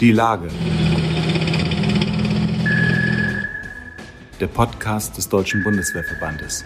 [0.00, 0.48] Die Lage.
[4.40, 6.64] Der Podcast des Deutschen Bundeswehrverbandes.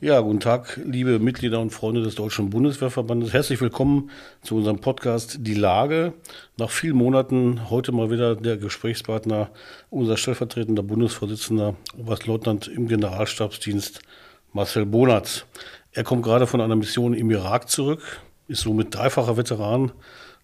[0.00, 3.32] Ja, guten Tag, liebe Mitglieder und Freunde des Deutschen Bundeswehrverbandes.
[3.32, 4.10] Herzlich willkommen
[4.42, 6.12] zu unserem Podcast Die Lage.
[6.56, 9.50] Nach vielen Monaten heute mal wieder der Gesprächspartner,
[9.90, 14.02] unser stellvertretender Bundesvorsitzender, Oberstleutnant im Generalstabsdienst,
[14.52, 15.46] Marcel Bonatz.
[15.92, 19.92] Er kommt gerade von einer Mission im Irak zurück, ist somit dreifacher Veteran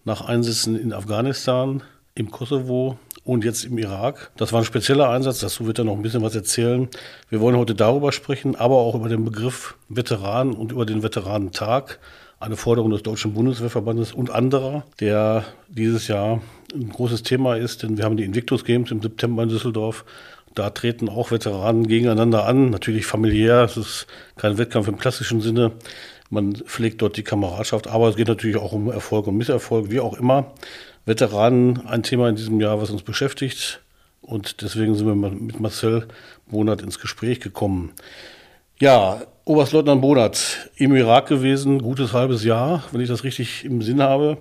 [0.03, 4.31] nach Einsätzen in Afghanistan, im Kosovo und jetzt im Irak.
[4.37, 6.87] Das war ein spezieller Einsatz, dazu wird er noch ein bisschen was erzählen.
[7.29, 11.99] Wir wollen heute darüber sprechen, aber auch über den Begriff Veteran und über den Veteranentag,
[12.39, 16.41] eine Forderung des Deutschen Bundeswehrverbandes und anderer, der dieses Jahr
[16.73, 20.05] ein großes Thema ist, denn wir haben die Invictus Games im September in Düsseldorf.
[20.53, 25.73] Da treten auch Veteranen gegeneinander an, natürlich familiär, es ist kein Wettkampf im klassischen Sinne.
[26.29, 29.99] Man pflegt dort die Kameradschaft, aber es geht natürlich auch um Erfolg und Misserfolg, wie
[29.99, 30.53] auch immer.
[31.05, 33.81] Veteranen ein Thema in diesem Jahr, was uns beschäftigt.
[34.21, 36.07] Und deswegen sind wir mit Marcel
[36.47, 37.91] Bonat ins Gespräch gekommen.
[38.79, 44.01] Ja, Oberstleutnant Bonat, im Irak gewesen, gutes halbes Jahr, wenn ich das richtig im Sinn
[44.01, 44.39] habe.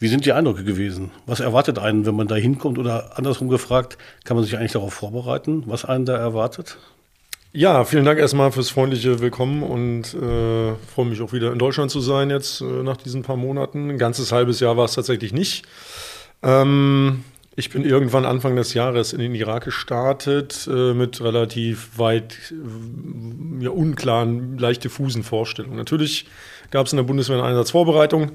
[0.00, 1.12] Wie sind die Eindrücke gewesen?
[1.26, 2.76] Was erwartet einen, wenn man da hinkommt?
[2.76, 6.76] Oder andersrum gefragt, kann man sich eigentlich darauf vorbereiten, was einen da erwartet?
[7.54, 11.90] Ja, vielen Dank erstmal fürs freundliche Willkommen und äh, freue mich auch wieder in Deutschland
[11.90, 13.90] zu sein jetzt äh, nach diesen paar Monaten.
[13.90, 15.66] Ein ganzes halbes Jahr war es tatsächlich nicht.
[16.42, 22.54] Ähm, ich bin irgendwann Anfang des Jahres in den Irak gestartet äh, mit relativ weit
[23.60, 25.76] ja, unklaren, leicht diffusen Vorstellungen.
[25.76, 26.24] Natürlich
[26.70, 28.32] gab es in der Bundeswehr eine Einsatzvorbereitung.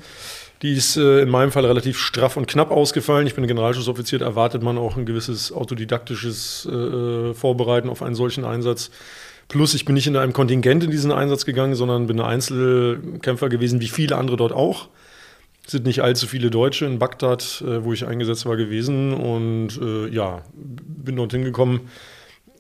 [0.61, 3.27] Die ist äh, in meinem Fall relativ straff und knapp ausgefallen.
[3.27, 8.43] Ich bin Generalschussoffizier, da erwartet man auch ein gewisses autodidaktisches äh, Vorbereiten auf einen solchen
[8.43, 8.89] Einsatz.
[9.47, 13.49] Plus, ich bin nicht in einem Kontingent in diesen Einsatz gegangen, sondern bin ein Einzelkämpfer
[13.49, 14.89] gewesen, wie viele andere dort auch.
[15.65, 19.13] Es sind nicht allzu viele Deutsche in Bagdad, äh, wo ich eingesetzt war, gewesen.
[19.13, 21.89] Und äh, ja, bin dorthin gekommen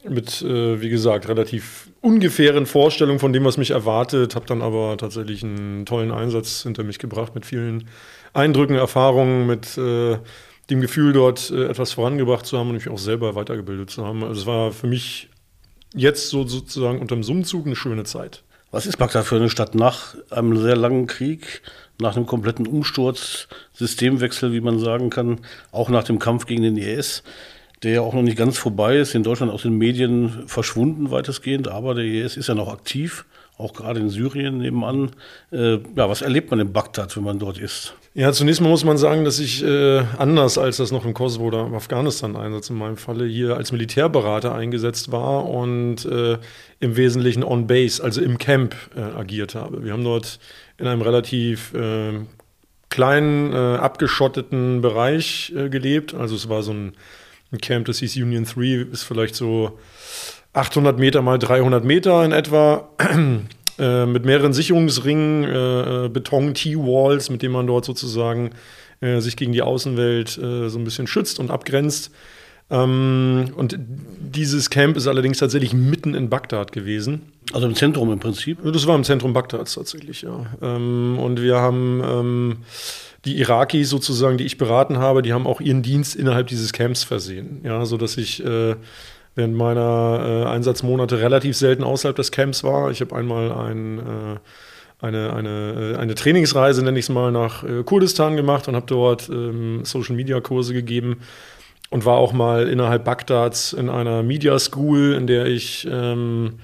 [0.09, 4.97] mit, äh, wie gesagt, relativ ungefähren Vorstellungen von dem, was mich erwartet, habe dann aber
[4.97, 7.87] tatsächlich einen tollen Einsatz hinter mich gebracht mit vielen
[8.33, 10.17] Eindrücken, Erfahrungen, mit äh,
[10.69, 14.23] dem Gefühl, dort äh, etwas vorangebracht zu haben und mich auch selber weitergebildet zu haben.
[14.23, 15.29] Also es war für mich
[15.93, 18.43] jetzt so sozusagen unterm Summzug eine schöne Zeit.
[18.71, 21.61] Was ist Bagdad für eine Stadt nach einem sehr langen Krieg,
[21.99, 25.39] nach einem kompletten Umsturz, Systemwechsel, wie man sagen kann,
[25.71, 27.23] auch nach dem Kampf gegen den IS?
[27.83, 31.67] Der ja auch noch nicht ganz vorbei ist, in Deutschland aus den Medien verschwunden weitestgehend,
[31.67, 33.25] aber der IS ist ja noch aktiv,
[33.57, 35.11] auch gerade in Syrien nebenan.
[35.51, 37.93] Äh, ja, was erlebt man in Bagdad, wenn man dort ist?
[38.13, 41.45] Ja, zunächst mal muss man sagen, dass ich äh, anders als das noch im Kosovo
[41.45, 46.37] oder im Afghanistan-Einsatz in meinem Falle hier als Militärberater eingesetzt war und äh,
[46.79, 49.83] im Wesentlichen on base, also im Camp äh, agiert habe.
[49.83, 50.39] Wir haben dort
[50.79, 52.13] in einem relativ äh,
[52.89, 56.15] kleinen, äh, abgeschotteten Bereich gelebt.
[56.15, 56.93] Also es war so ein
[57.51, 59.79] ein Camp, das hieß Union 3, ist vielleicht so
[60.53, 62.89] 800 Meter mal 300 Meter in etwa.
[63.79, 68.49] Äh, mit mehreren Sicherungsringen, äh, Beton-T-Walls, mit denen man dort sozusagen
[69.01, 72.09] äh, sich gegen die Außenwelt äh, so ein bisschen schützt und abgrenzt.
[72.69, 73.77] Ähm, und
[74.19, 77.21] dieses Camp ist allerdings tatsächlich mitten in Bagdad gewesen.
[77.53, 78.57] Also im Zentrum im Prinzip?
[78.63, 80.47] Das war im Zentrum Bagdads tatsächlich, ja.
[80.61, 82.57] Ähm, und wir haben ähm,
[83.25, 87.03] die Irakis sozusagen, die ich beraten habe, die haben auch ihren Dienst innerhalb dieses Camps
[87.03, 87.61] versehen.
[87.63, 88.75] Ja, so dass ich äh,
[89.35, 92.89] während meiner äh, Einsatzmonate relativ selten außerhalb des Camps war.
[92.91, 97.63] Ich habe einmal ein, äh, eine, eine, äh, eine Trainingsreise, nenne ich es mal, nach
[97.63, 101.19] äh, Kurdistan gemacht und habe dort ähm, Social-Media-Kurse gegeben
[101.91, 106.55] und war auch mal innerhalb Bagdads in einer Media School, in der ich ähm,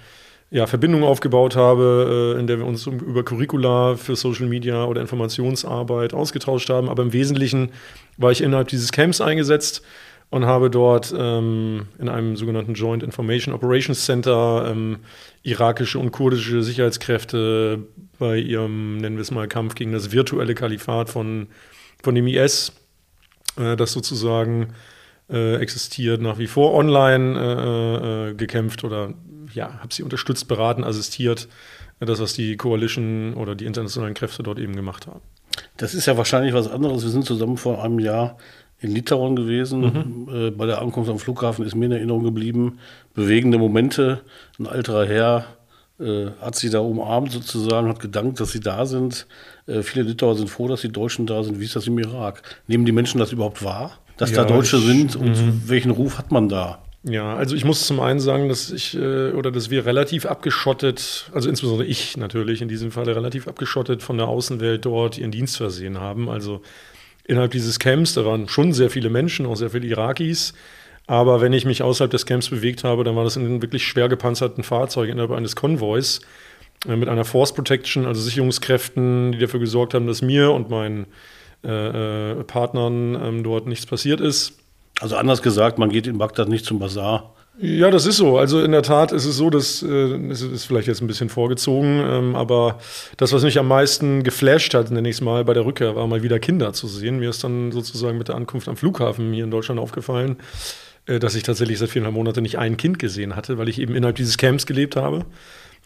[0.53, 5.01] ja, Verbindungen aufgebaut habe, äh, in der wir uns über Curricula für Social Media oder
[5.01, 6.89] Informationsarbeit ausgetauscht haben.
[6.89, 7.71] Aber im Wesentlichen
[8.17, 9.81] war ich innerhalb dieses Camps eingesetzt
[10.29, 14.99] und habe dort ähm, in einem sogenannten Joint Information Operations Center ähm,
[15.41, 17.87] irakische und kurdische Sicherheitskräfte
[18.19, 21.47] bei ihrem, nennen wir es mal, Kampf gegen das virtuelle Kalifat von,
[22.03, 22.73] von dem IS,
[23.59, 24.67] äh, das sozusagen
[25.31, 29.15] äh, existiert, nach wie vor online äh, äh gekämpft oder
[29.53, 31.47] ja, habe sie unterstützt, beraten, assistiert,
[31.99, 35.21] das, was die Coalition oder die internationalen Kräfte dort eben gemacht haben.
[35.77, 37.03] Das ist ja wahrscheinlich was anderes.
[37.03, 38.37] Wir sind zusammen vor einem Jahr
[38.79, 39.81] in Litauen gewesen.
[39.81, 40.29] Mhm.
[40.33, 42.79] Äh, bei der Ankunft am Flughafen ist mir in Erinnerung geblieben,
[43.13, 44.21] bewegende Momente.
[44.59, 45.45] Ein alterer Herr
[45.99, 49.27] äh, hat sie da umarmt sozusagen, hat gedankt, dass sie da sind.
[49.67, 51.59] Äh, viele Litauer sind froh, dass die Deutschen da sind.
[51.59, 52.41] Wie ist das im Irak?
[52.67, 55.53] Nehmen die Menschen das überhaupt wahr, dass ja, da Deutsche ich, sind und -hmm.
[55.67, 56.83] welchen Ruf hat man da?
[57.05, 61.29] Ja, also ich muss zum einen sagen, dass ich äh, oder dass wir relativ abgeschottet,
[61.33, 65.57] also insbesondere ich natürlich in diesem Falle relativ abgeschottet von der Außenwelt dort ihren Dienst
[65.57, 66.29] versehen haben.
[66.29, 66.61] Also
[67.25, 70.53] innerhalb dieses Camps, da waren schon sehr viele Menschen, auch sehr viele Irakis.
[71.05, 74.07] Aber wenn ich mich außerhalb des Camps bewegt habe, dann war das in wirklich schwer
[74.07, 76.21] gepanzerten Fahrzeugen innerhalb eines Konvois
[76.87, 81.07] äh, mit einer Force Protection, also Sicherungskräften, die dafür gesorgt haben, dass mir und meinen
[81.65, 84.62] äh, äh, Partnern ähm, dort nichts passiert ist.
[85.03, 87.33] Also anders gesagt, man geht in Bagdad nicht zum Bazar.
[87.59, 88.37] Ja, das ist so.
[88.37, 91.27] Also in der Tat ist es so, dass äh, es ist vielleicht jetzt ein bisschen
[91.27, 92.79] vorgezogen, ähm, aber
[93.17, 96.07] das, was mich am meisten geflasht hat, nenne ich es mal, bei der Rückkehr, war
[96.07, 97.19] mal wieder Kinder zu sehen.
[97.19, 100.37] Mir ist dann sozusagen mit der Ankunft am Flughafen hier in Deutschland aufgefallen,
[101.05, 103.95] äh, dass ich tatsächlich seit viereinhalb Monaten nicht ein Kind gesehen hatte, weil ich eben
[103.95, 105.25] innerhalb dieses Camps gelebt habe.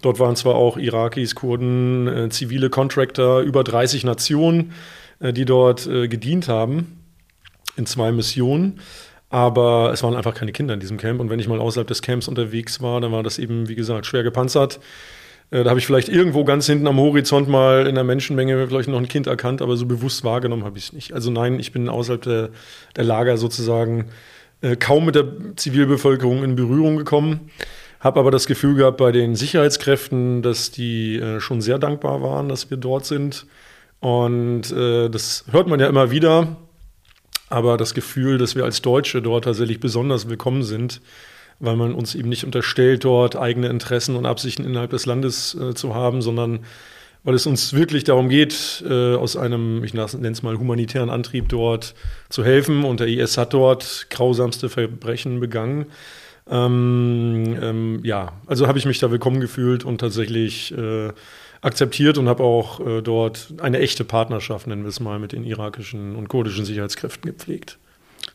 [0.04, 4.74] Dort waren zwar auch Irakis, Kurden, äh, zivile Contractor, über 30 Nationen,
[5.20, 6.98] äh, die dort äh, gedient haben
[7.78, 8.80] in zwei Missionen.
[9.30, 11.20] Aber es waren einfach keine Kinder in diesem Camp.
[11.20, 14.06] Und wenn ich mal außerhalb des Camps unterwegs war, dann war das eben, wie gesagt,
[14.06, 14.80] schwer gepanzert.
[15.52, 18.90] Äh, da habe ich vielleicht irgendwo ganz hinten am Horizont mal in der Menschenmenge vielleicht
[18.90, 21.14] noch ein Kind erkannt, aber so bewusst wahrgenommen habe ich es nicht.
[21.14, 22.50] Also nein, ich bin außerhalb der,
[22.96, 24.06] der Lager sozusagen
[24.62, 25.26] äh, kaum mit der
[25.56, 27.52] Zivilbevölkerung in Berührung gekommen.
[28.00, 32.48] Habe aber das Gefühl gehabt bei den Sicherheitskräften, dass die äh, schon sehr dankbar waren,
[32.48, 33.46] dass wir dort sind.
[34.00, 36.58] Und äh, das hört man ja immer wieder
[37.50, 41.02] aber das Gefühl, dass wir als Deutsche dort tatsächlich besonders willkommen sind,
[41.60, 45.74] weil man uns eben nicht unterstellt, dort eigene Interessen und Absichten innerhalb des Landes äh,
[45.74, 46.60] zu haben, sondern
[47.24, 51.50] weil es uns wirklich darum geht, äh, aus einem, ich nenne es mal, humanitären Antrieb
[51.50, 51.94] dort
[52.30, 52.86] zu helfen.
[52.86, 55.88] Und der IS hat dort grausamste Verbrechen begangen.
[56.50, 61.12] Ähm, ähm, ja, also habe ich mich da willkommen gefühlt und tatsächlich äh,
[61.68, 65.44] akzeptiert und habe auch äh, dort eine echte Partnerschaft, nennen wir es mal, mit den
[65.44, 67.78] irakischen und kurdischen Sicherheitskräften gepflegt.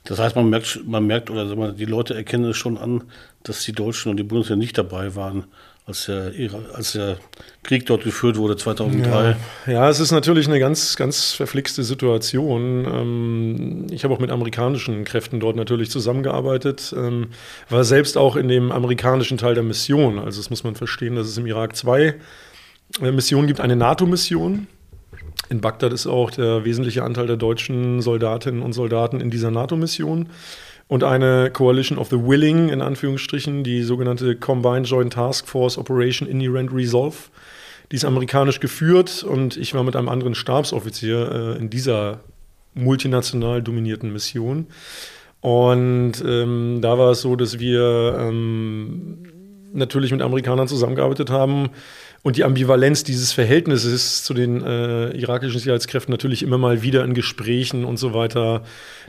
[0.04, 3.04] Das heißt, man merkt, man merkt oder mal, die Leute erkennen es schon an,
[3.42, 5.44] dass die Deutschen und die Bundeswehr nicht dabei waren,
[5.86, 6.32] als der,
[6.74, 7.16] als der
[7.62, 9.36] Krieg dort geführt wurde 2003.
[9.66, 12.84] Ja, ja, es ist natürlich eine ganz, ganz verflixte Situation.
[12.84, 17.28] Ähm, ich habe auch mit amerikanischen Kräften dort natürlich zusammengearbeitet, ähm,
[17.68, 20.18] war selbst auch in dem amerikanischen Teil der Mission.
[20.18, 22.14] Also das muss man verstehen, dass es im Irak zwei
[23.00, 24.66] Mission gibt, eine NATO-Mission.
[25.48, 30.28] In Bagdad ist auch der wesentliche Anteil der deutschen Soldatinnen und Soldaten in dieser NATO-Mission.
[30.88, 36.28] Und eine Coalition of the Willing, in Anführungsstrichen, die sogenannte Combined Joint Task Force Operation
[36.28, 37.16] Inherent Resolve.
[37.90, 42.20] Die ist amerikanisch geführt und ich war mit einem anderen Stabsoffizier äh, in dieser
[42.74, 44.66] multinational dominierten Mission.
[45.40, 49.24] Und ähm, da war es so, dass wir ähm,
[49.72, 51.70] natürlich mit Amerikanern zusammengearbeitet haben
[52.22, 57.14] und die Ambivalenz dieses Verhältnisses zu den äh, irakischen Sicherheitskräften natürlich immer mal wieder in
[57.14, 58.62] Gesprächen und so weiter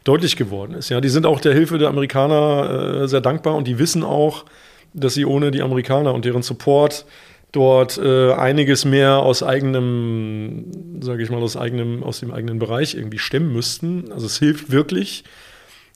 [0.04, 0.90] deutlich geworden ist.
[0.90, 4.46] Ja, die sind auch der Hilfe der Amerikaner äh, sehr dankbar und die wissen auch,
[4.94, 7.06] dass sie ohne die Amerikaner und deren Support
[7.52, 12.96] dort äh, einiges mehr aus eigenem, sage ich mal, aus eigenem, aus dem eigenen Bereich
[12.96, 14.12] irgendwie stemmen müssten.
[14.12, 15.24] Also es hilft wirklich.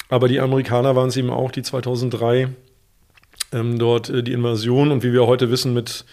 [0.10, 2.50] Aber die Amerikaner waren es eben auch, die 2003
[3.54, 6.06] ähm, dort äh, die Invasion und wie wir heute wissen mit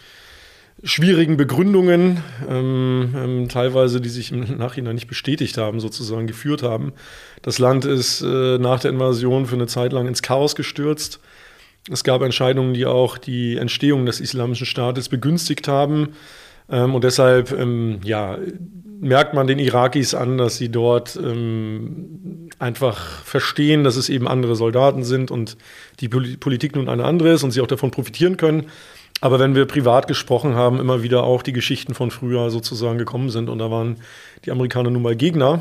[0.82, 6.92] schwierigen Begründungen, ähm, ähm, teilweise, die sich im Nachhinein nicht bestätigt haben, sozusagen geführt haben.
[7.42, 11.20] Das Land ist äh, nach der Invasion für eine Zeit lang ins Chaos gestürzt.
[11.90, 16.14] Es gab Entscheidungen, die auch die Entstehung des Islamischen Staates begünstigt haben.
[16.70, 17.54] Ähm, und deshalb
[18.04, 18.38] ja,
[19.00, 24.56] merkt man den Irakis an, dass sie dort ähm, einfach verstehen, dass es eben andere
[24.56, 25.56] Soldaten sind und
[26.00, 28.66] die Politik nun eine andere ist und sie auch davon profitieren können.
[29.20, 33.30] Aber wenn wir privat gesprochen haben, immer wieder auch die Geschichten von früher sozusagen gekommen
[33.30, 33.48] sind.
[33.48, 33.96] Und da waren
[34.44, 35.60] die Amerikaner nun mal Gegner.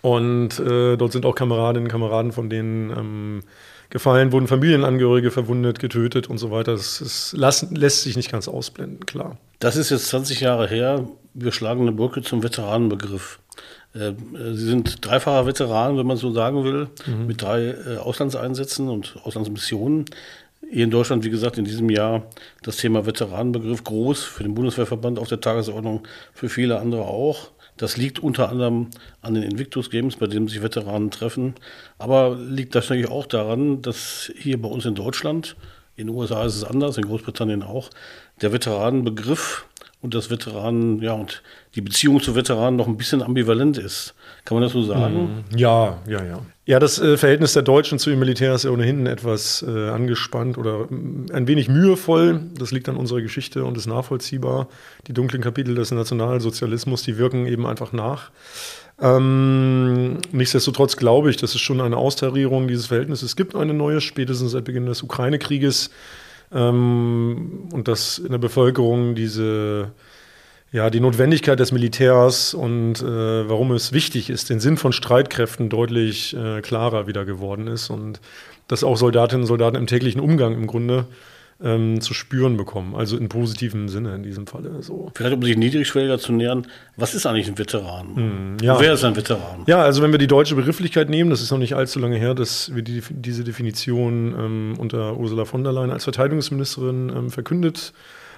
[0.00, 3.42] Und äh, dort sind auch Kameradinnen und Kameraden von denen ähm,
[3.90, 6.72] gefallen, wurden Familienangehörige verwundet, getötet und so weiter.
[6.72, 9.36] Das, das lässt, lässt sich nicht ganz ausblenden, klar.
[9.60, 11.06] Das ist jetzt 20 Jahre her.
[11.34, 13.38] Wir schlagen eine Brücke zum Veteranenbegriff.
[13.94, 17.26] Äh, Sie sind dreifacher Veteran, wenn man so sagen will, mhm.
[17.26, 20.06] mit drei äh, Auslandseinsätzen und Auslandsmissionen.
[20.70, 22.22] Hier in Deutschland, wie gesagt, in diesem Jahr
[22.62, 27.50] das Thema Veteranenbegriff groß, für den Bundeswehrverband auf der Tagesordnung, für viele andere auch.
[27.76, 28.88] Das liegt unter anderem
[29.20, 31.54] an den Invictus Games, bei denen sich Veteranen treffen,
[31.98, 35.56] aber liegt natürlich auch daran, dass hier bei uns in Deutschland,
[35.96, 37.90] in den USA ist es anders, in Großbritannien auch,
[38.40, 39.66] der Veteranenbegriff
[40.02, 41.42] und das Veteranen, ja, und
[41.76, 44.14] die Beziehung zu Veteranen noch ein bisschen ambivalent ist.
[44.44, 45.44] Kann man das so sagen?
[45.50, 45.58] Mhm.
[45.58, 46.40] Ja, ja, ja.
[46.64, 50.58] Ja, das äh, Verhältnis der Deutschen zu ihrem Militär ist ja ohnehin etwas äh, angespannt
[50.58, 52.40] oder mm, ein wenig mühevoll.
[52.58, 54.68] Das liegt an unserer Geschichte und ist nachvollziehbar.
[55.06, 58.30] Die dunklen Kapitel des Nationalsozialismus, die wirken eben einfach nach.
[59.00, 64.52] Ähm, nichtsdestotrotz glaube ich, dass es schon eine Austarierung dieses Verhältnisses gibt, eine neue, spätestens
[64.52, 65.90] seit Beginn des Ukraine-Krieges.
[66.54, 69.92] Ähm, und dass in der Bevölkerung diese,
[70.70, 75.68] ja, die Notwendigkeit des Militärs und äh, warum es wichtig ist, den Sinn von Streitkräften
[75.68, 78.20] deutlich äh, klarer wieder geworden ist und
[78.68, 81.06] dass auch Soldatinnen und Soldaten im täglichen Umgang im Grunde
[81.62, 82.94] ähm, zu spüren bekommen.
[82.94, 84.82] Also in positivem Sinne in diesem Falle.
[84.82, 85.10] So.
[85.14, 86.66] Vielleicht, um sich niedrigschwelliger zu nähern,
[86.96, 88.54] was ist eigentlich ein Veteran?
[88.56, 88.78] Mm, ja.
[88.80, 89.64] Wer ist ein Veteran?
[89.66, 92.34] Ja, also wenn wir die deutsche Begrifflichkeit nehmen, das ist noch nicht allzu lange her,
[92.34, 97.92] dass wir die, diese Definition ähm, unter Ursula von der Leyen als Verteidigungsministerin ähm, verkündet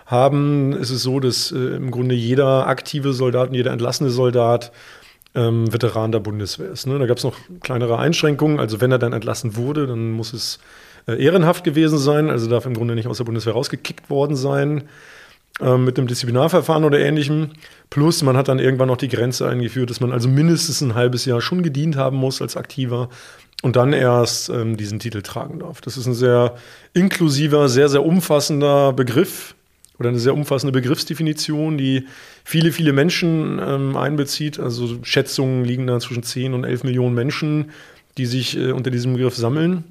[0.06, 4.70] haben, ist es so, dass äh, im Grunde jeder aktive Soldat und jeder entlassene Soldat
[5.34, 6.86] ähm, Veteran der Bundeswehr ist.
[6.86, 6.98] Ne?
[6.98, 8.60] Da gab es noch kleinere Einschränkungen.
[8.60, 10.58] Also wenn er dann entlassen wurde, dann muss es
[11.12, 14.84] ehrenhaft gewesen sein, also darf im Grunde nicht aus der Bundeswehr rausgekickt worden sein
[15.60, 17.50] äh, mit einem Disziplinarverfahren oder ähnlichem.
[17.90, 21.24] Plus man hat dann irgendwann noch die Grenze eingeführt, dass man also mindestens ein halbes
[21.24, 23.08] Jahr schon gedient haben muss als Aktiver
[23.62, 25.80] und dann erst ähm, diesen Titel tragen darf.
[25.80, 26.56] Das ist ein sehr
[26.92, 29.54] inklusiver, sehr, sehr umfassender Begriff
[29.98, 32.06] oder eine sehr umfassende Begriffsdefinition, die
[32.44, 34.58] viele, viele Menschen ähm, einbezieht.
[34.58, 37.70] Also Schätzungen liegen da zwischen 10 und 11 Millionen Menschen,
[38.18, 39.84] die sich äh, unter diesem Begriff sammeln.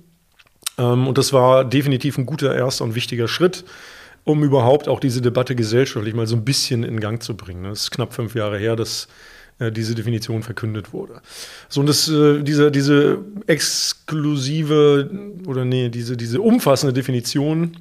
[0.77, 3.63] Ähm, und das war definitiv ein guter erster und wichtiger Schritt,
[4.23, 7.65] um überhaupt auch diese Debatte gesellschaftlich mal so ein bisschen in Gang zu bringen.
[7.65, 9.07] Das ist knapp fünf Jahre her, dass
[9.59, 11.21] äh, diese Definition verkündet wurde.
[11.69, 15.09] So, und das, äh, diese, diese exklusive
[15.45, 17.77] oder nee, diese, diese umfassende Definition,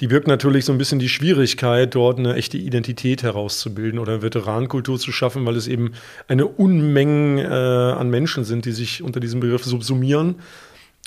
[0.00, 4.22] die birgt natürlich so ein bisschen die Schwierigkeit, dort eine echte Identität herauszubilden oder eine
[4.22, 5.92] Veteranenkultur zu schaffen, weil es eben
[6.26, 10.36] eine Unmenge äh, an Menschen sind, die sich unter diesem Begriff subsumieren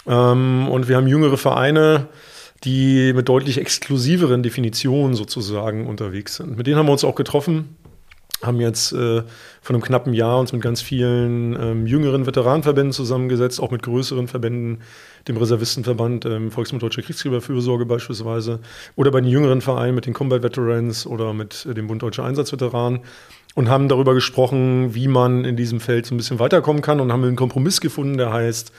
[0.05, 2.07] ähm, und wir haben jüngere Vereine,
[2.63, 6.57] die mit deutlich exklusiveren Definitionen sozusagen unterwegs sind.
[6.57, 7.75] Mit denen haben wir uns auch getroffen,
[8.43, 9.23] haben jetzt äh,
[9.61, 14.27] von einem knappen Jahr uns mit ganz vielen ähm, jüngeren Veteranenverbänden zusammengesetzt, auch mit größeren
[14.27, 14.81] Verbänden,
[15.27, 18.59] dem Reservistenverband, ähm, Volksmund Deutsche Kriegsgräberfürsorge beispielsweise,
[18.95, 22.25] oder bei den jüngeren Vereinen mit den Combat Veterans oder mit äh, dem Bund Deutscher
[22.25, 22.99] Einsatzveteranen
[23.55, 27.11] und haben darüber gesprochen, wie man in diesem Feld so ein bisschen weiterkommen kann und
[27.11, 28.71] haben einen Kompromiss gefunden, der heißt,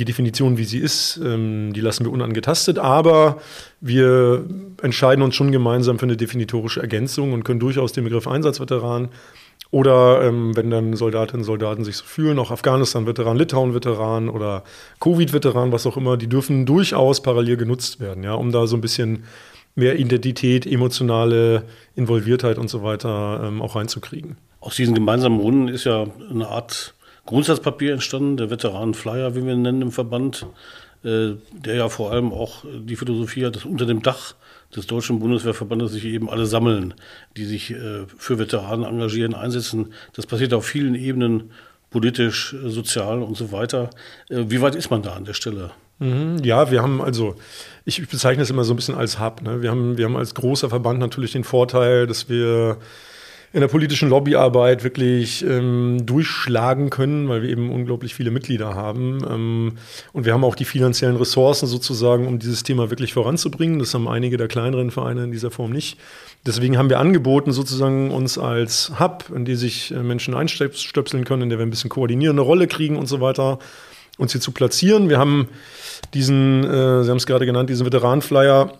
[0.00, 3.40] die Definition, wie sie ist, ähm, die lassen wir unangetastet, aber
[3.80, 4.44] wir
[4.82, 9.10] entscheiden uns schon gemeinsam für eine definitorische Ergänzung und können durchaus den Begriff Einsatzveteran
[9.70, 14.64] oder ähm, wenn dann Soldatinnen und Soldaten sich so fühlen, auch Afghanistan-Veteran, Litauen-Veteran oder
[15.00, 18.80] Covid-Veteran, was auch immer, die dürfen durchaus parallel genutzt werden, ja, um da so ein
[18.80, 19.24] bisschen
[19.74, 21.64] mehr Identität, emotionale
[21.94, 24.38] Involviertheit und so weiter ähm, auch reinzukriegen.
[24.60, 26.94] Aus diesen gemeinsamen Runden ist ja eine Art
[27.26, 30.46] Grundsatzpapier entstanden, der Veteranen-Flyer, wie wir ihn nennen im Verband,
[31.04, 34.34] äh, der ja vor allem auch die Philosophie hat, dass unter dem Dach
[34.74, 36.94] des Deutschen Bundeswehrverbandes sich eben alle sammeln,
[37.36, 39.92] die sich äh, für Veteranen engagieren, einsetzen.
[40.14, 41.50] Das passiert auf vielen Ebenen,
[41.90, 43.90] politisch, sozial und so weiter.
[44.28, 45.70] Äh, wie weit ist man da an der Stelle?
[45.98, 47.36] Mhm, ja, wir haben also,
[47.84, 49.42] ich bezeichne es immer so ein bisschen als Hub.
[49.42, 49.60] Ne?
[49.60, 52.78] Wir, haben, wir haben als großer Verband natürlich den Vorteil, dass wir
[53.52, 59.18] in der politischen Lobbyarbeit wirklich ähm, durchschlagen können, weil wir eben unglaublich viele Mitglieder haben.
[59.28, 59.72] Ähm,
[60.12, 63.80] und wir haben auch die finanziellen Ressourcen sozusagen, um dieses Thema wirklich voranzubringen.
[63.80, 65.98] Das haben einige der kleineren Vereine in dieser Form nicht.
[66.46, 71.42] Deswegen haben wir angeboten, sozusagen uns als Hub, in die sich äh, Menschen einstöpseln können,
[71.42, 73.58] in der wir ein bisschen koordinierende Rolle kriegen und so weiter,
[74.16, 75.08] uns hier zu platzieren.
[75.08, 75.48] Wir haben
[76.14, 78.72] diesen, äh, Sie haben es gerade genannt, diesen Veteranenflyer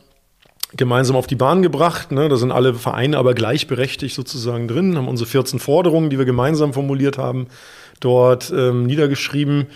[0.76, 2.12] gemeinsam auf die Bahn gebracht.
[2.12, 2.28] Ne?
[2.28, 6.72] Da sind alle Vereine aber gleichberechtigt sozusagen drin, haben unsere 14 Forderungen, die wir gemeinsam
[6.72, 7.48] formuliert haben,
[8.00, 9.66] dort ähm, niedergeschrieben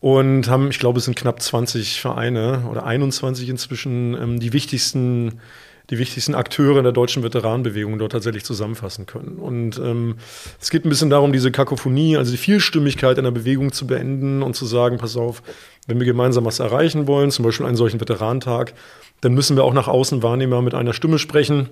[0.00, 5.40] und haben, ich glaube, es sind knapp 20 Vereine oder 21 inzwischen, ähm, die wichtigsten
[5.90, 9.38] die wichtigsten Akteure in der deutschen Veteranenbewegung dort tatsächlich zusammenfassen können.
[9.38, 10.16] Und ähm,
[10.60, 14.42] es geht ein bisschen darum, diese Kakophonie, also die Vielstimmigkeit in der Bewegung zu beenden
[14.42, 15.42] und zu sagen, pass auf,
[15.86, 18.74] wenn wir gemeinsam was erreichen wollen, zum Beispiel einen solchen Veteranentag,
[19.20, 21.68] dann müssen wir auch nach außen Wahrnehmer mit einer Stimme sprechen.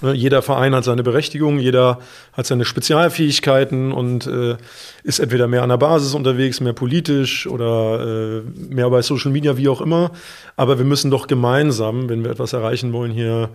[0.00, 1.98] Jeder Verein hat seine Berechtigung, jeder
[2.32, 4.56] hat seine Spezialfähigkeiten und äh,
[5.02, 9.56] ist entweder mehr an der Basis unterwegs, mehr politisch oder äh, mehr bei Social Media,
[9.56, 10.12] wie auch immer.
[10.56, 13.50] Aber wir müssen doch gemeinsam, wenn wir etwas erreichen wollen, hier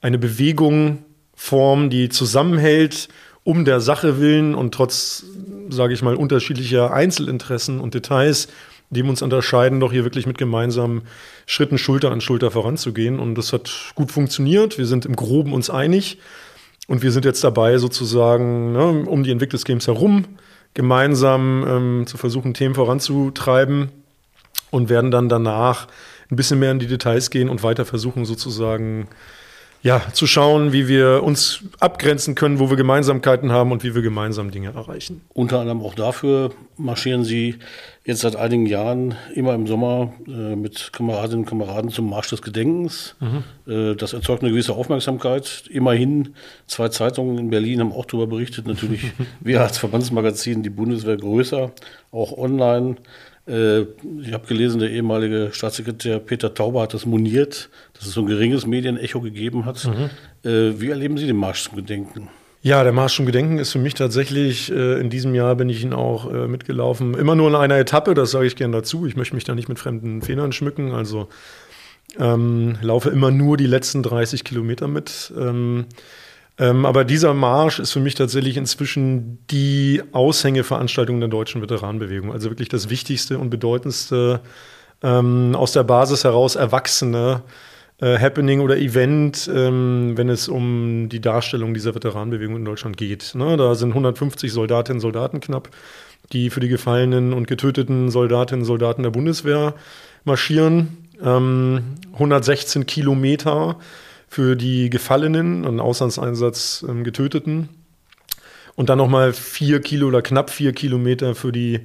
[0.00, 1.04] eine Bewegung
[1.36, 3.08] formen, die zusammenhält,
[3.44, 5.24] um der Sache willen und trotz,
[5.68, 8.48] sage ich mal, unterschiedlicher Einzelinteressen und Details
[8.90, 11.02] dem uns unterscheiden, doch hier wirklich mit gemeinsamen
[11.46, 13.18] Schritten Schulter an Schulter voranzugehen.
[13.18, 14.78] Und das hat gut funktioniert.
[14.78, 16.18] Wir sind im Groben uns einig.
[16.86, 20.26] Und wir sind jetzt dabei, sozusagen ne, um die Invictus Games herum
[20.74, 23.90] gemeinsam ähm, zu versuchen, Themen voranzutreiben
[24.70, 25.86] und werden dann danach
[26.30, 29.08] ein bisschen mehr in die Details gehen und weiter versuchen, sozusagen
[29.84, 34.00] ja, zu schauen, wie wir uns abgrenzen können, wo wir Gemeinsamkeiten haben und wie wir
[34.00, 35.20] gemeinsam Dinge erreichen.
[35.34, 37.56] Unter anderem auch dafür marschieren Sie
[38.02, 42.40] jetzt seit einigen Jahren immer im Sommer äh, mit Kameradinnen und Kameraden zum Marsch des
[42.40, 43.14] Gedenkens.
[43.20, 43.70] Mhm.
[43.70, 45.64] Äh, das erzeugt eine gewisse Aufmerksamkeit.
[45.68, 46.34] Immerhin
[46.66, 48.66] zwei Zeitungen in Berlin haben auch darüber berichtet.
[48.66, 49.02] Natürlich,
[49.40, 51.72] wir als Verbandsmagazin, die Bundeswehr größer,
[52.10, 52.96] auch online.
[53.46, 53.80] Äh,
[54.22, 58.26] ich habe gelesen, der ehemalige Staatssekretär Peter Tauber hat das moniert, dass es so ein
[58.26, 59.84] geringes Medienecho gegeben hat.
[59.84, 60.10] Mhm.
[60.48, 62.28] Äh, wie erleben Sie den Marsch zum Gedenken?
[62.62, 65.82] Ja, der Marsch zum Gedenken ist für mich tatsächlich, äh, in diesem Jahr bin ich
[65.82, 69.06] ihn auch mitgelaufen, immer nur in einer Etappe, das sage ich gern dazu.
[69.06, 71.28] Ich möchte mich da nicht mit fremden Federn schmücken, also
[72.18, 75.32] ähm, laufe immer nur die letzten 30 Kilometer mit.
[75.36, 75.86] Ähm,
[76.58, 82.32] ähm, aber dieser Marsch ist für mich tatsächlich inzwischen die Aushängeveranstaltung der deutschen Veteranenbewegung.
[82.32, 84.40] Also wirklich das wichtigste und bedeutendste
[85.02, 87.42] ähm, aus der Basis heraus erwachsene
[88.00, 93.34] äh, Happening oder Event, ähm, wenn es um die Darstellung dieser Veteranenbewegung in Deutschland geht.
[93.34, 93.56] Ne?
[93.56, 95.70] Da sind 150 Soldatinnen und Soldaten knapp,
[96.32, 99.74] die für die gefallenen und getöteten Soldatinnen und Soldaten der Bundeswehr
[100.24, 100.98] marschieren.
[101.20, 103.76] 116 ähm, Kilometer
[104.34, 107.68] für die Gefallenen und Auslandseinsatz ähm, Getöteten.
[108.74, 111.82] Und dann nochmal vier Kilo oder knapp vier Kilometer für die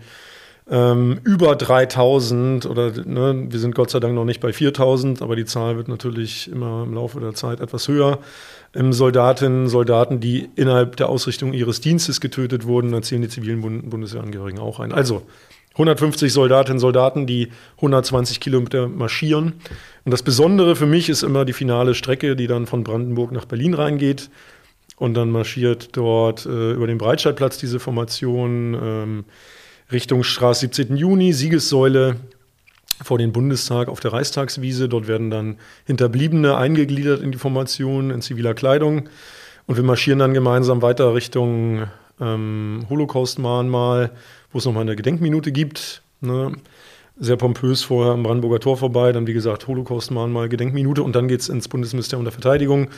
[0.68, 5.36] ähm, über 3000 oder ne, wir sind Gott sei Dank noch nicht bei 4000, aber
[5.36, 8.18] die Zahl wird natürlich immer im Laufe der Zeit etwas höher.
[8.74, 13.62] Ähm, Soldatinnen, Soldaten, die innerhalb der Ausrichtung ihres Dienstes getötet wurden, da zählen die zivilen
[13.62, 14.92] Bund Bundeswehrangehörigen auch ein.
[14.92, 15.22] Also
[15.80, 19.54] 150 Soldatinnen und Soldaten, die 120 Kilometer marschieren.
[20.04, 23.46] Und das Besondere für mich ist immer die finale Strecke, die dann von Brandenburg nach
[23.46, 24.30] Berlin reingeht.
[24.98, 29.26] Und dann marschiert dort äh, über den Breitscheidplatz diese Formation ähm,
[29.90, 30.98] Richtung Straße 17.
[30.98, 32.18] Juni, Siegessäule
[33.02, 34.90] vor den Bundestag auf der Reichstagswiese.
[34.90, 35.56] Dort werden dann
[35.86, 39.08] Hinterbliebene eingegliedert in die Formation in ziviler Kleidung.
[39.66, 41.88] Und wir marschieren dann gemeinsam weiter Richtung
[42.20, 44.12] ähm, Holocaust-Mahnmal
[44.52, 46.02] wo es nochmal eine Gedenkminute gibt.
[46.22, 46.54] Ne?
[47.20, 51.42] Sehr pompös vorher am Brandenburger Tor vorbei, dann wie gesagt Holocaust-Mahnmal, Gedenkminute und dann geht
[51.42, 52.90] es ins Bundesministerium der Verteidigung,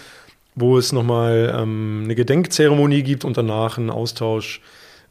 [0.56, 4.62] wo es nochmal ähm, eine Gedenkzeremonie gibt und danach einen Austausch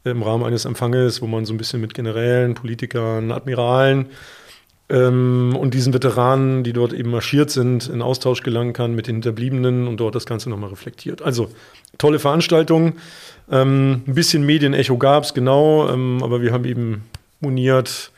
[0.03, 4.07] im Rahmen eines Empfanges, wo man so ein bisschen mit Generälen, Politikern, Admiralen
[4.89, 9.15] ähm, und diesen Veteranen, die dort eben marschiert sind, in Austausch gelangen kann mit den
[9.15, 11.21] Hinterbliebenen und dort das Ganze nochmal reflektiert.
[11.21, 11.49] Also
[11.97, 12.93] tolle Veranstaltung.
[13.51, 17.03] Ähm, ein bisschen Medienecho gab es, genau, ähm, aber wir haben eben
[17.39, 18.11] moniert,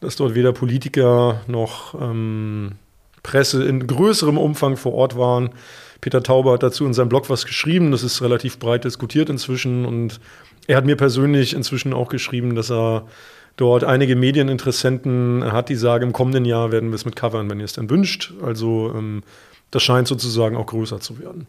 [0.00, 2.72] dass dort weder Politiker noch ähm,
[3.22, 5.50] Presse in größerem Umfang vor Ort waren.
[6.00, 9.84] Peter Tauber hat dazu in seinem Blog was geschrieben, das ist relativ breit diskutiert inzwischen
[9.84, 10.20] und
[10.66, 13.06] er hat mir persönlich inzwischen auch geschrieben, dass er
[13.56, 17.60] dort einige Medieninteressenten hat, die sagen, im kommenden Jahr werden wir es mit covern, wenn
[17.60, 18.32] ihr es dann wünscht.
[18.42, 19.22] Also ähm,
[19.70, 21.46] das scheint sozusagen auch größer zu werden.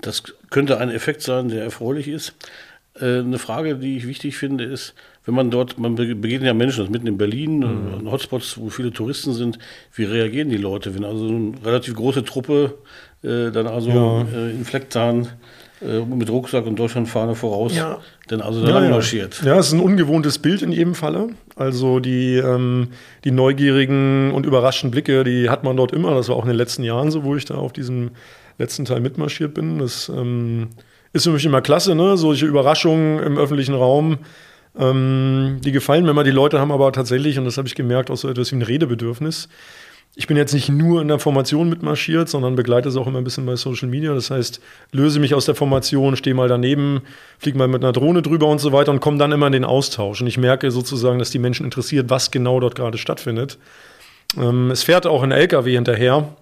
[0.00, 2.34] Das könnte ein Effekt sein, der erfreulich ist.
[3.00, 6.84] Äh, eine Frage, die ich wichtig finde, ist, wenn man dort, man begegnet ja Menschen,
[6.84, 8.10] das mitten in Berlin, mhm.
[8.10, 9.58] Hotspots, wo viele Touristen sind,
[9.94, 12.74] wie reagieren die Leute, wenn also eine relativ große Truppe
[13.22, 14.22] äh, dann also ja.
[14.22, 15.28] äh, in Fleckzahn
[15.82, 17.98] äh, mit Rucksack und Deutschlandfahne voraus, ja.
[18.28, 19.42] dann also da ja, marschiert.
[19.44, 21.30] Ja, es ist ein ungewohntes Bild in jedem Falle.
[21.56, 22.88] Also die, ähm,
[23.24, 26.14] die neugierigen und überraschten Blicke, die hat man dort immer.
[26.14, 28.12] Das war auch in den letzten Jahren so, wo ich da auf diesem
[28.58, 29.78] letzten Teil mitmarschiert bin.
[29.78, 30.68] Das ähm,
[31.12, 32.16] ist für mich immer klasse, ne?
[32.16, 34.18] solche Überraschungen im öffentlichen Raum.
[34.78, 36.24] Ähm, die gefallen mir immer.
[36.24, 38.62] Die Leute haben aber tatsächlich, und das habe ich gemerkt, auch so etwas wie ein
[38.62, 39.48] Redebedürfnis.
[40.18, 43.24] Ich bin jetzt nicht nur in der Formation mitmarschiert, sondern begleite es auch immer ein
[43.24, 44.14] bisschen bei Social Media.
[44.14, 47.02] Das heißt, löse mich aus der Formation, stehe mal daneben,
[47.38, 49.64] fliege mal mit einer Drohne drüber und so weiter und komme dann immer in den
[49.64, 50.22] Austausch.
[50.22, 53.58] Und ich merke sozusagen, dass die Menschen interessiert, was genau dort gerade stattfindet.
[54.38, 56.34] Ähm, es fährt auch ein LKW hinterher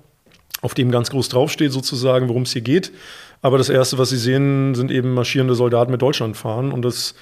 [0.63, 2.93] auf dem ganz groß draufsteht, sozusagen, worum es hier geht.
[3.43, 7.15] Aber das Erste, was Sie sehen, sind eben marschierende Soldaten mit Deutschland fahren und das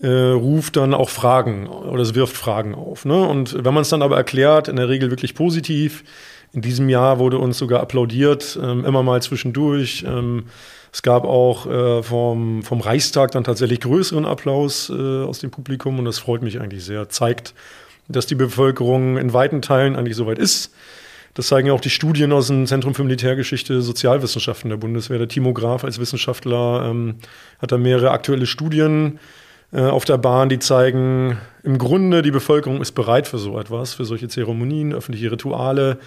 [0.00, 3.04] äh, ruft dann auch Fragen oder es wirft Fragen auf.
[3.04, 3.22] Ne?
[3.22, 6.04] Und wenn man es dann aber erklärt, in der Regel wirklich positiv,
[6.52, 10.04] in diesem Jahr wurde uns sogar applaudiert, ähm, immer mal zwischendurch.
[10.06, 10.46] Ähm,
[10.92, 15.98] es gab auch äh, vom, vom Reichstag dann tatsächlich größeren Applaus äh, aus dem Publikum
[16.00, 17.08] und das freut mich eigentlich sehr.
[17.08, 17.54] Zeigt,
[18.08, 20.72] dass die Bevölkerung in weiten Teilen eigentlich soweit ist.
[21.34, 25.18] Das zeigen ja auch die Studien aus dem Zentrum für Militärgeschichte, Sozialwissenschaften der Bundeswehr.
[25.18, 27.16] Der Timo Graf als Wissenschaftler ähm,
[27.60, 29.18] hat da mehrere aktuelle Studien
[29.72, 33.94] äh, auf der Bahn, die zeigen, im Grunde die Bevölkerung ist bereit für so etwas,
[33.94, 35.98] für solche Zeremonien, öffentliche Rituale.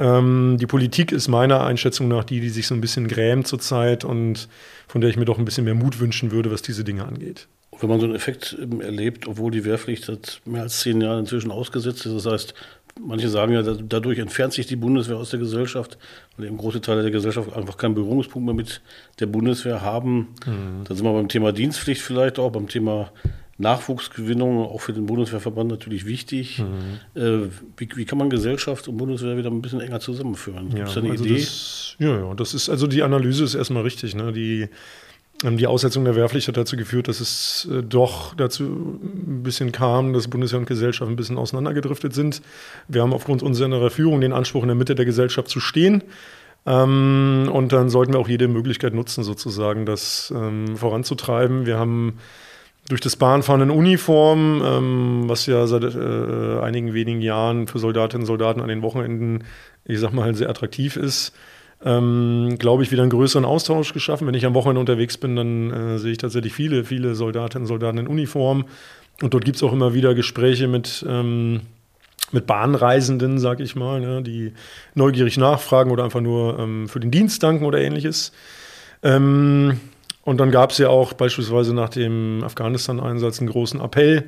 [0.00, 4.04] Ähm, die Politik ist meiner Einschätzung nach die, die sich so ein bisschen grämt zurzeit
[4.04, 4.48] und
[4.86, 7.46] von der ich mir doch ein bisschen mehr Mut wünschen würde, was diese Dinge angeht.
[7.80, 11.52] Wenn man so einen Effekt erlebt, obwohl die Wehrpflicht seit mehr als zehn Jahren inzwischen
[11.52, 12.54] ausgesetzt ist, das heißt,
[13.00, 15.98] manche sagen ja, dadurch entfernt sich die Bundeswehr aus der Gesellschaft,
[16.36, 18.80] weil eben große Teile der Gesellschaft einfach keinen Berührungspunkt mehr mit
[19.20, 20.28] der Bundeswehr haben.
[20.46, 20.84] Mhm.
[20.84, 23.12] Da sind wir beim Thema Dienstpflicht vielleicht auch, beim Thema
[23.58, 26.60] Nachwuchsgewinnung, auch für den Bundeswehrverband natürlich wichtig.
[26.60, 27.20] Mhm.
[27.20, 30.70] Äh, wie, wie, kann man Gesellschaft und Bundeswehr wieder ein bisschen enger zusammenführen?
[30.70, 31.40] Gibt es ja, da eine also Idee?
[31.40, 34.14] Das, ja, ja, das ist, also die Analyse ist erstmal richtig.
[34.14, 34.32] Ne?
[34.32, 34.68] Die
[35.42, 40.12] die Aussetzung der Wehrpflicht hat dazu geführt, dass es äh, doch dazu ein bisschen kam,
[40.12, 42.42] dass Bundeswehr und Gesellschaft ein bisschen auseinandergedriftet sind.
[42.88, 46.02] Wir haben aufgrund unserer Führung den Anspruch, in der Mitte der Gesellschaft zu stehen.
[46.66, 51.66] Ähm, und dann sollten wir auch jede Möglichkeit nutzen, sozusagen das ähm, voranzutreiben.
[51.66, 52.18] Wir haben
[52.88, 58.26] durch das Bahnfahren in Uniform, was ja seit äh, einigen wenigen Jahren für Soldatinnen und
[58.26, 59.44] Soldaten an den Wochenenden,
[59.84, 61.34] ich sag mal, sehr attraktiv ist,
[61.84, 64.26] ähm, glaube ich, wieder einen größeren Austausch geschaffen.
[64.26, 67.68] Wenn ich am Wochenende unterwegs bin, dann äh, sehe ich tatsächlich viele, viele Soldatinnen und
[67.68, 68.64] Soldaten in Uniform.
[69.22, 71.60] Und dort gibt es auch immer wieder Gespräche mit, ähm,
[72.32, 74.52] mit Bahnreisenden, sag ich mal, ne, die
[74.94, 78.32] neugierig nachfragen oder einfach nur ähm, für den Dienst danken oder ähnliches.
[79.02, 79.80] Ähm,
[80.24, 84.24] und dann gab es ja auch beispielsweise nach dem Afghanistan-Einsatz einen großen Appell.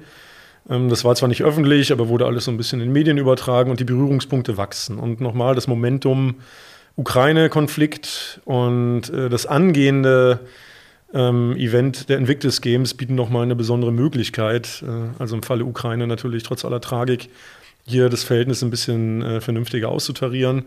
[0.68, 3.70] Ähm, das war zwar nicht öffentlich, aber wurde alles so ein bisschen in Medien übertragen
[3.70, 4.98] und die Berührungspunkte wachsen.
[4.98, 6.36] Und nochmal das Momentum
[7.00, 10.40] Ukraine-Konflikt und äh, das angehende
[11.14, 16.06] ähm, Event der Invictus Games bieten nochmal eine besondere Möglichkeit, äh, also im Falle Ukraine
[16.06, 17.30] natürlich trotz aller Tragik,
[17.86, 20.64] hier das Verhältnis ein bisschen äh, vernünftiger auszutarieren.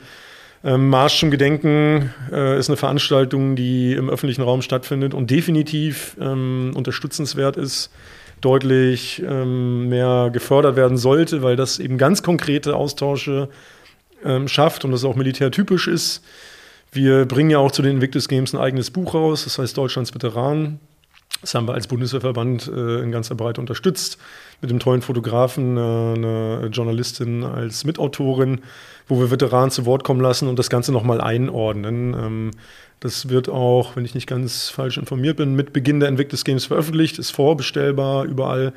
[0.64, 6.18] Ähm, Marsch zum Gedenken äh, ist eine Veranstaltung, die im öffentlichen Raum stattfindet und definitiv
[6.20, 7.92] ähm, unterstützenswert ist,
[8.42, 13.50] deutlich ähm, mehr gefördert werden sollte, weil das eben ganz konkrete Austausche
[14.26, 16.24] ähm, schafft und das auch militärtypisch ist.
[16.92, 20.14] Wir bringen ja auch zu den Invictus Games ein eigenes Buch raus, das heißt Deutschlands
[20.14, 20.80] Veteranen.
[21.42, 24.18] Das haben wir als Bundeswehrverband äh, in ganzer Breite unterstützt.
[24.62, 28.62] Mit dem tollen Fotografen, äh, eine Journalistin als Mitautorin,
[29.08, 32.14] wo wir Veteranen zu Wort kommen lassen und das Ganze nochmal einordnen.
[32.14, 32.52] Ähm,
[33.00, 36.66] das wird auch, wenn ich nicht ganz falsch informiert bin, mit Beginn der Invictus Games
[36.66, 38.72] veröffentlicht, ist vorbestellbar überall.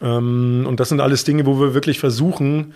[0.00, 2.74] Ähm, und das sind alles Dinge, wo wir wirklich versuchen,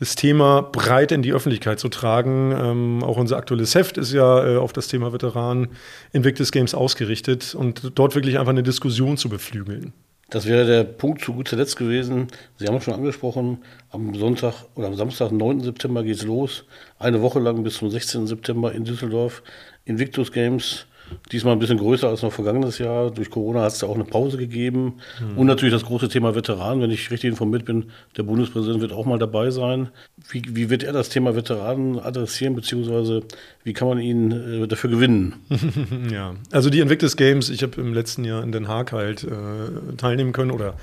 [0.00, 2.52] das Thema breit in die Öffentlichkeit zu tragen.
[2.58, 5.68] Ähm, auch unser aktuelles Heft ist ja äh, auf das Thema Veteranen
[6.12, 9.92] Invictus Games ausgerichtet und dort wirklich einfach eine Diskussion zu beflügeln.
[10.30, 12.28] Das wäre der Punkt zu guter Letzt gewesen.
[12.56, 13.58] Sie haben es schon angesprochen,
[13.90, 15.60] am Sonntag oder am Samstag, 9.
[15.60, 16.64] September geht es los.
[16.98, 18.26] Eine Woche lang bis zum 16.
[18.26, 19.42] September in Düsseldorf.
[19.84, 20.86] Invictus Games
[21.32, 23.10] Diesmal ein bisschen größer als noch vergangenes Jahr.
[23.10, 24.94] Durch Corona hat es da auch eine Pause gegeben.
[25.20, 25.38] Mhm.
[25.38, 26.82] Und natürlich das große Thema Veteranen.
[26.82, 29.88] Wenn ich richtig informiert bin, der Bundespräsident wird auch mal dabei sein.
[30.28, 33.22] Wie, wie wird er das Thema Veteranen adressieren, beziehungsweise
[33.64, 35.34] wie kann man ihn äh, dafür gewinnen?
[36.12, 39.96] ja, also die Invictus Games, ich habe im letzten Jahr in Den Haag halt äh,
[39.96, 40.74] teilnehmen können oder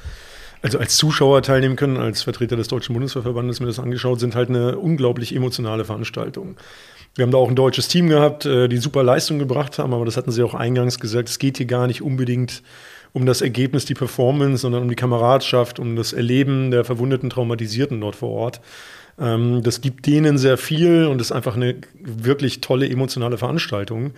[0.62, 4.50] also als Zuschauer teilnehmen können, als Vertreter des Deutschen Bundeswehrverbandes mir das angeschaut, sind halt
[4.50, 6.58] eine unglaublich emotionale Veranstaltung.
[7.18, 10.06] Wir haben da auch ein deutsches Team gehabt, äh, die super Leistung gebracht haben, aber
[10.06, 12.62] das hatten sie auch eingangs gesagt, es geht hier gar nicht unbedingt
[13.12, 18.00] um das Ergebnis, die Performance, sondern um die Kameradschaft, um das Erleben der verwundeten Traumatisierten
[18.00, 18.62] dort vor Ort.
[19.20, 24.12] Ähm, das gibt denen sehr viel und ist einfach eine wirklich tolle emotionale Veranstaltung.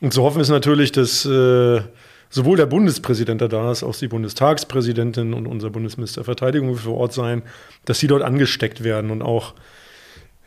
[0.00, 1.80] Und zu hoffen ist natürlich, dass äh,
[2.28, 7.42] sowohl der Bundespräsident da ist, auch die Bundestagspräsidentin und unser Bundesminister Verteidigung vor Ort sein,
[7.84, 9.54] dass sie dort angesteckt werden und auch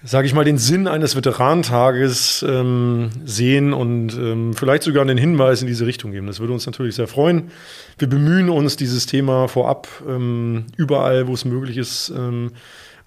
[0.05, 5.61] sage ich mal, den Sinn eines Veteranentages ähm, sehen und ähm, vielleicht sogar einen Hinweis
[5.61, 6.27] in diese Richtung geben.
[6.27, 7.49] Das würde uns natürlich sehr freuen.
[7.97, 12.51] Wir bemühen uns, dieses Thema vorab ähm, überall, wo es möglich ist, ähm,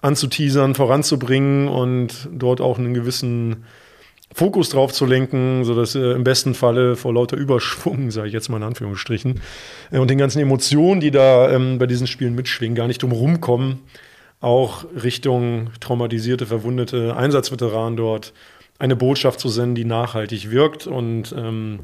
[0.01, 3.63] anzuteasern, voranzubringen und dort auch einen gewissen
[4.33, 8.49] Fokus drauf zu lenken, sodass äh, im besten Falle vor lauter Überschwung, sage ich jetzt
[8.49, 9.41] mal in Anführungsstrichen,
[9.91, 13.13] äh, und den ganzen Emotionen, die da ähm, bei diesen Spielen mitschwingen, gar nicht drum
[13.13, 13.79] rumkommen,
[14.41, 18.33] auch Richtung traumatisierte, verwundete Einsatzveteranen dort
[18.77, 21.79] eine Botschaft zu senden, die nachhaltig wirkt und ähm,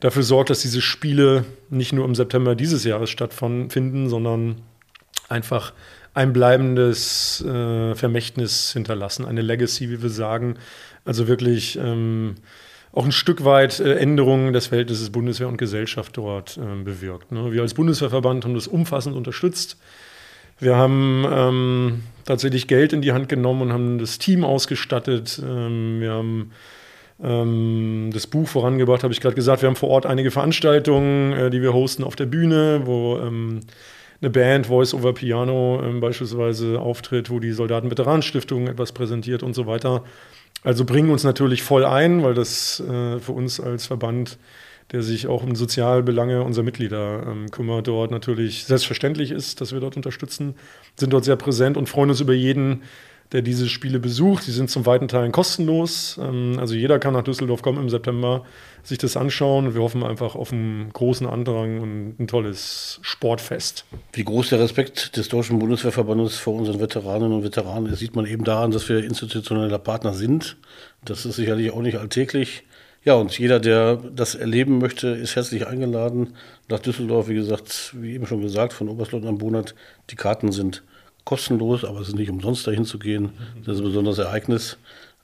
[0.00, 4.56] dafür sorgt, dass diese Spiele nicht nur im September dieses Jahres stattfinden, sondern
[5.28, 5.74] einfach
[6.14, 10.56] ein bleibendes äh, Vermächtnis hinterlassen, eine Legacy, wie wir sagen.
[11.04, 12.36] Also wirklich ähm,
[12.92, 17.32] auch ein Stück weit äh, Änderungen des Verhältnisses Bundeswehr und Gesellschaft dort äh, bewirkt.
[17.32, 17.52] Ne?
[17.52, 19.76] Wir als Bundeswehrverband haben das umfassend unterstützt.
[20.58, 25.40] Wir haben ähm, tatsächlich Geld in die Hand genommen und haben das Team ausgestattet.
[25.44, 26.52] Ähm, wir haben
[27.22, 29.62] ähm, das Buch vorangebracht, habe ich gerade gesagt.
[29.62, 33.60] Wir haben vor Ort einige Veranstaltungen, äh, die wir hosten auf der Bühne, wo ähm,
[34.20, 39.66] eine Band Voice over Piano ähm, beispielsweise auftritt, wo die Soldaten-Veteranen-Stiftung etwas präsentiert und so
[39.66, 40.04] weiter.
[40.62, 44.38] Also bringen uns natürlich voll ein, weil das äh, für uns als Verband
[44.92, 49.80] der sich auch um Sozialbelange unserer Mitglieder ähm, kümmert, dort natürlich selbstverständlich ist, dass wir
[49.80, 50.54] dort unterstützen,
[50.96, 52.82] sind dort sehr präsent und freuen uns über jeden,
[53.32, 54.46] der diese Spiele besucht.
[54.46, 56.18] Die sind zum weiten Teil kostenlos.
[56.22, 58.44] Ähm, also jeder kann nach Düsseldorf kommen im September,
[58.82, 59.74] sich das anschauen.
[59.74, 63.86] Wir hoffen einfach auf einen großen Andrang und ein tolles Sportfest.
[64.12, 68.26] Wie groß der Respekt des Deutschen Bundeswehrverbandes vor unseren Veteraninnen und Veteranen ist, sieht man
[68.26, 70.56] eben daran, dass wir institutioneller Partner sind.
[71.04, 72.64] Das ist sicherlich auch nicht alltäglich.
[73.04, 76.34] Ja, und jeder, der das erleben möchte, ist herzlich eingeladen
[76.70, 77.28] nach Düsseldorf.
[77.28, 79.74] Wie gesagt, wie eben schon gesagt, von Oberstleutnant Bonat,
[80.08, 80.82] die Karten sind
[81.24, 83.32] kostenlos, aber es ist nicht umsonst dahin zu gehen.
[83.64, 84.78] Das ist ein besonderes Ereignis.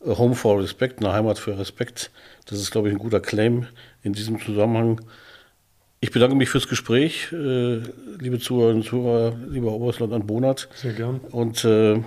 [0.07, 2.11] A Home for Respect, eine Heimat für Respekt.
[2.45, 3.67] Das ist, glaube ich, ein guter Claim
[4.03, 5.01] in diesem Zusammenhang.
[6.01, 7.81] Ich bedanke mich fürs Gespräch, äh,
[8.19, 10.69] liebe Zuhörerinnen und Zuhörer, lieber Oberstleutnant Bonat.
[10.75, 11.21] Sehr gern.
[11.31, 12.03] Und äh,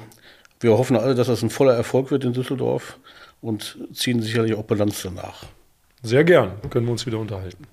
[0.59, 2.99] wir hoffen alle, dass das ein voller Erfolg wird in Düsseldorf
[3.41, 5.45] und ziehen sicherlich auch Bilanz danach.
[6.05, 7.65] Sehr gern, können wir uns wieder unterhalten.